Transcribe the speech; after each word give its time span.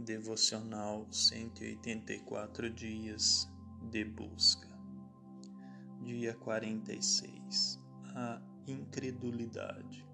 Devocional 0.00 1.06
184 1.12 2.70
Dias 2.70 3.46
de 3.90 4.02
Busca. 4.02 4.66
Dia 6.02 6.34
46 6.34 7.78
A 8.14 8.40
Incredulidade. 8.66 10.06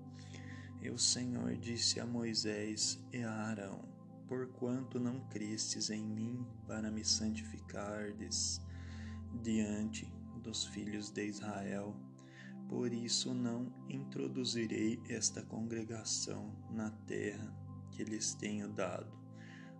E 0.83 0.91
o 0.91 0.99
Senhor 0.99 1.57
disse 1.57 2.01
a 2.01 2.07
Moisés 2.07 2.99
e 3.13 3.23
a 3.23 3.31
Arão: 3.31 3.89
Porquanto 4.27 4.99
não 4.99 5.21
crestes 5.29 5.89
em 5.89 6.05
mim 6.05 6.45
para 6.67 6.91
me 6.91 7.05
santificardes 7.05 8.61
diante 9.41 10.13
dos 10.43 10.65
filhos 10.67 11.11
de 11.11 11.27
Israel, 11.27 11.95
por 12.69 12.93
isso 12.93 13.33
não 13.33 13.73
introduzirei 13.89 15.01
esta 15.09 15.43
congregação 15.43 16.53
na 16.71 16.91
terra 16.91 17.55
que 17.93 18.03
lhes 18.03 18.35
tenho 18.35 18.69
dado 18.69 19.26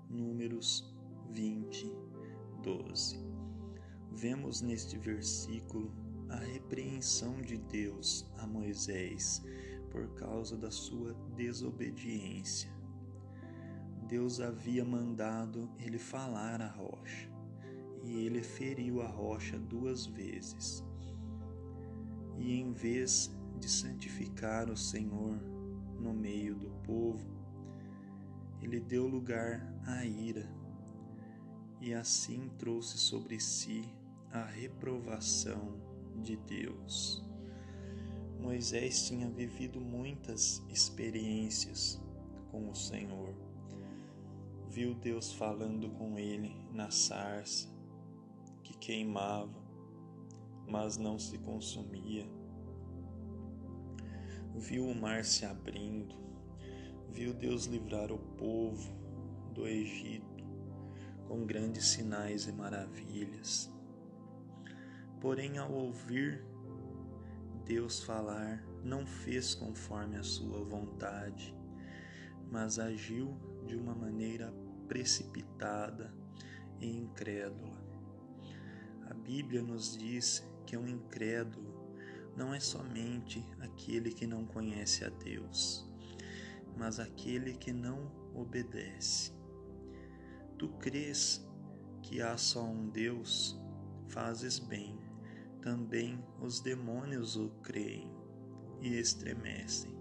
Números 0.09 0.97
20, 1.31 1.93
12. 2.63 3.19
Vemos 4.13 4.63
neste 4.63 4.97
versículo 4.97 5.93
a 6.29 6.37
repreensão 6.37 7.41
de 7.43 7.59
Deus 7.59 8.25
a 8.39 8.47
Moisés 8.47 9.43
por 9.91 10.09
causa 10.15 10.57
da 10.57 10.71
sua 10.71 11.13
desobediência. 11.37 12.71
Deus 14.09 14.41
havia 14.41 14.85
mandado 14.85 15.69
ele 15.81 15.99
falar 15.99 16.63
à 16.63 16.69
rocha, 16.69 17.29
e 18.05 18.25
ele 18.25 18.43
feriu 18.43 19.03
a 19.03 19.09
rocha 19.09 19.59
duas 19.59 20.07
vezes. 20.07 20.85
E 22.39 22.53
em 22.55 22.73
vez 22.73 23.37
de 23.59 23.69
santificar 23.69 24.71
o 24.71 24.77
Senhor 24.77 25.37
no 25.99 26.15
meio 26.15 26.55
do 26.55 26.71
povo, 26.85 27.36
ele 28.63 28.81
deu 28.81 29.07
lugar 29.07 29.61
à 29.87 30.05
ira 30.05 30.49
e 31.81 31.93
assim 31.95 32.49
trouxe 32.59 32.99
sobre 32.99 33.39
si 33.39 33.85
a 34.33 34.45
reprovação 34.45 35.81
de 36.23 36.37
Deus. 36.37 37.25
Moisés 38.41 39.07
tinha 39.07 39.29
vivido 39.29 39.81
muitas 39.81 40.63
experiências 40.69 42.01
com 42.51 42.71
o 42.71 42.75
Senhor. 42.75 43.35
Viu 44.69 44.95
Deus 44.95 45.33
falando 45.33 45.89
com 45.91 46.19
ele 46.19 46.55
na 46.73 46.91
sarça 46.91 47.69
que 48.63 48.77
queimava, 48.77 49.63
mas 50.69 50.97
não 50.97 51.19
se 51.19 51.39
consumia. 51.39 52.27
Viu 54.55 54.87
o 54.87 54.95
mar 54.95 55.25
se 55.25 55.45
abrindo 55.45 56.15
viu 57.17 57.33
Deus 57.33 57.65
livrar 57.65 58.13
o 58.13 58.19
povo 58.19 58.95
do 59.55 59.67
Egito 59.67 60.45
com 61.27 61.47
grandes 61.47 61.87
sinais 61.87 62.47
e 62.47 62.53
maravilhas. 62.53 63.73
Porém, 65.19 65.57
ao 65.57 65.73
ouvir 65.73 66.45
Deus 67.65 68.03
falar, 68.03 68.63
não 68.85 69.07
fez 69.07 69.55
conforme 69.55 70.19
a 70.19 70.23
sua 70.23 70.63
vontade, 70.63 71.57
mas 72.51 72.79
agiu 72.79 73.35
de 73.65 73.77
uma 73.77 73.95
maneira 73.95 74.53
precipitada 74.87 76.13
e 76.79 76.99
incrédula. 76.99 77.83
A 79.09 79.15
Bíblia 79.15 79.63
nos 79.63 79.97
diz 79.97 80.47
que 80.67 80.77
um 80.77 80.87
incrédulo 80.87 81.97
não 82.37 82.53
é 82.53 82.61
somente 82.61 83.43
aquele 83.59 84.13
que 84.13 84.27
não 84.27 84.45
conhece 84.45 85.03
a 85.03 85.09
Deus, 85.09 85.86
mas 86.77 87.01
aquele 87.01 87.55
que 87.55 87.73
não 87.73 88.13
obedece. 88.35 89.33
Tu 90.59 90.69
crês 90.79 91.47
que 92.03 92.21
há 92.21 92.37
só 92.37 92.65
um 92.65 92.89
Deus, 92.89 93.59
fazes 94.09 94.59
bem. 94.59 94.99
Também 95.61 96.23
os 96.41 96.61
demônios 96.61 97.37
o 97.37 97.51
creem 97.63 98.11
e 98.81 98.95
estremecem. 98.95 99.97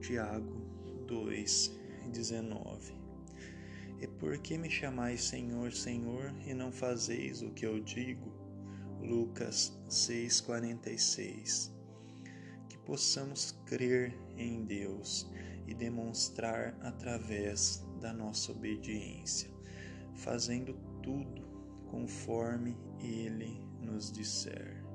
Tiago 0.00 0.60
2:19. 1.06 2.94
E 3.98 4.06
por 4.06 4.38
que 4.38 4.58
me 4.58 4.70
chamais 4.70 5.24
Senhor, 5.24 5.72
Senhor, 5.72 6.32
e 6.46 6.52
não 6.52 6.70
fazeis 6.70 7.42
o 7.42 7.50
que 7.50 7.66
eu 7.66 7.80
digo? 7.80 8.30
Lucas 9.00 9.76
6:46. 9.88 11.72
Que 12.68 12.78
possamos 12.78 13.52
crer 13.64 14.16
em 14.36 14.64
Deus 14.64 15.28
e 15.66 15.74
demonstrar 15.74 16.76
através 16.80 17.84
da 18.00 18.12
nossa 18.12 18.52
obediência, 18.52 19.50
fazendo 20.14 20.74
tudo 21.02 21.42
conforme 21.90 22.76
Ele 23.00 23.60
nos 23.80 24.10
disser. 24.12 24.85